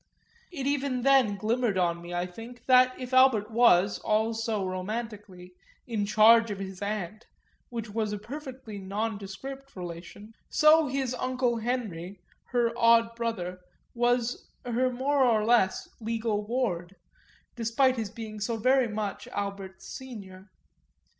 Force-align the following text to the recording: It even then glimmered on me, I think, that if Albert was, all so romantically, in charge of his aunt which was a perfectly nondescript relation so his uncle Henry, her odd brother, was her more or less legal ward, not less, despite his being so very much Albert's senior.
It 0.51 0.65
even 0.65 1.03
then 1.03 1.35
glimmered 1.37 1.77
on 1.77 2.01
me, 2.01 2.11
I 2.11 2.25
think, 2.25 2.65
that 2.65 2.99
if 2.99 3.13
Albert 3.13 3.51
was, 3.51 3.99
all 3.99 4.33
so 4.33 4.65
romantically, 4.65 5.53
in 5.85 6.07
charge 6.07 6.49
of 6.49 6.57
his 6.57 6.81
aunt 6.81 7.27
which 7.69 7.87
was 7.91 8.11
a 8.11 8.17
perfectly 8.17 8.79
nondescript 8.79 9.75
relation 9.75 10.33
so 10.49 10.87
his 10.87 11.13
uncle 11.13 11.57
Henry, 11.57 12.19
her 12.45 12.73
odd 12.75 13.15
brother, 13.15 13.59
was 13.93 14.47
her 14.65 14.91
more 14.91 15.23
or 15.23 15.45
less 15.45 15.87
legal 15.99 16.41
ward, 16.47 16.95
not 16.97 16.97
less, 16.97 17.55
despite 17.55 17.97
his 17.97 18.09
being 18.09 18.39
so 18.39 18.57
very 18.57 18.87
much 18.87 19.27
Albert's 19.27 19.85
senior. 19.87 20.49